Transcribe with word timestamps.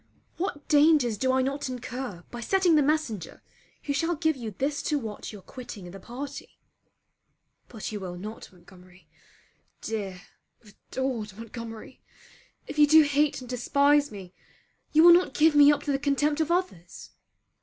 What 0.37 0.67
dangers 0.67 1.15
do 1.15 1.31
I 1.31 1.43
not 1.43 1.69
incur 1.69 2.23
by 2.31 2.39
setting 2.41 2.73
the 2.73 2.81
messenger 2.81 3.43
who 3.83 3.93
shall 3.93 4.15
give 4.15 4.35
you 4.35 4.49
this 4.49 4.81
to 4.81 4.97
watch 4.97 5.31
your 5.31 5.43
quitting 5.43 5.91
the 5.91 5.99
party? 5.99 6.57
But 7.67 7.91
you 7.91 7.99
will 7.99 8.17
not, 8.17 8.51
Montgomery, 8.51 9.07
dear 9.79 10.23
adored 10.63 11.37
Montgomery, 11.37 12.01
if 12.65 12.79
you 12.79 12.87
do 12.87 13.03
hate 13.03 13.41
and 13.41 13.47
despise 13.47 14.09
me, 14.11 14.33
you 14.91 15.03
will 15.03 15.13
not 15.13 15.35
give 15.35 15.53
me 15.53 15.71
up 15.71 15.83
to 15.83 15.91
the 15.91 15.99
contempt 15.99 16.41
of 16.41 16.49
others! 16.49 17.11